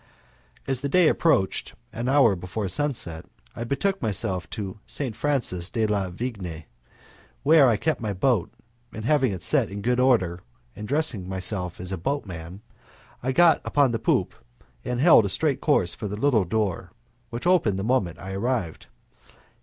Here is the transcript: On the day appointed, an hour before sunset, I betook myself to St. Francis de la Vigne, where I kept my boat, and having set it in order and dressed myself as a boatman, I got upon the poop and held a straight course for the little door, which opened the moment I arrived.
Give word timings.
On 0.67 0.73
the 0.81 0.89
day 0.89 1.07
appointed, 1.09 1.73
an 1.93 2.09
hour 2.09 2.35
before 2.35 2.67
sunset, 2.67 3.23
I 3.55 3.63
betook 3.63 4.01
myself 4.01 4.49
to 4.49 4.79
St. 4.87 5.15
Francis 5.15 5.69
de 5.69 5.85
la 5.85 6.09
Vigne, 6.09 6.65
where 7.43 7.69
I 7.69 7.77
kept 7.77 8.01
my 8.01 8.11
boat, 8.11 8.51
and 8.91 9.05
having 9.05 9.39
set 9.39 9.69
it 9.69 9.85
in 9.87 9.99
order 9.99 10.39
and 10.75 10.87
dressed 10.87 11.13
myself 11.19 11.79
as 11.79 11.91
a 11.91 11.99
boatman, 11.99 12.61
I 13.21 13.31
got 13.31 13.61
upon 13.63 13.91
the 13.91 13.99
poop 13.99 14.33
and 14.83 14.99
held 14.99 15.25
a 15.25 15.29
straight 15.29 15.61
course 15.61 15.93
for 15.93 16.07
the 16.07 16.17
little 16.17 16.45
door, 16.45 16.91
which 17.29 17.45
opened 17.45 17.77
the 17.77 17.83
moment 17.83 18.17
I 18.17 18.33
arrived. 18.33 18.87